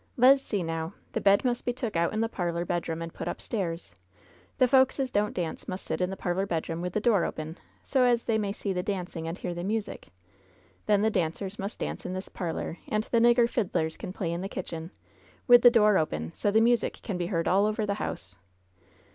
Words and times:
Le's 0.17 0.41
see, 0.41 0.63
now: 0.63 0.95
The 1.13 1.21
bed 1.21 1.45
must 1.45 1.63
be 1.63 1.73
took 1.73 1.95
out'n 1.95 2.21
the 2.21 2.27
parlor 2.27 2.65
bedroom 2.65 3.03
and 3.03 3.13
put 3.13 3.27
upstairs. 3.27 3.93
The 4.57 4.67
folks 4.67 4.99
as 4.99 5.11
don't 5.11 5.35
dance 5.35 5.67
must 5.67 5.85
sit 5.85 6.01
in 6.01 6.09
the 6.09 6.17
parlor 6.17 6.47
bedroom, 6.47 6.81
with 6.81 6.93
the 6.93 6.99
door 6.99 7.23
open, 7.23 7.59
so 7.83 8.03
as 8.03 8.23
they 8.23 8.39
may 8.39 8.51
see 8.51 8.73
the 8.73 8.81
dancing 8.81 9.27
and 9.27 9.37
hear 9.37 9.53
the 9.53 9.63
music. 9.63 10.07
Then 10.87 11.03
the 11.03 11.11
dancers 11.11 11.59
must 11.59 11.77
dance 11.77 12.03
in 12.03 12.13
this 12.13 12.29
parlor, 12.29 12.79
and 12.87 13.03
the 13.03 13.19
nigger 13.19 13.47
fiddlers 13.47 13.95
can 13.95 14.11
play 14.11 14.31
in 14.31 14.41
the 14.41 14.49
kitchen, 14.49 14.89
with 15.45 15.61
the 15.61 15.69
door 15.69 15.99
open, 15.99 16.31
so 16.33 16.49
the 16.49 16.61
music 16.61 17.01
can 17.03 17.19
be 17.19 17.27
heard 17.27 17.47
all 17.47 17.67
over 17.67 17.85
the 17.85 17.93
house. 18.01 18.35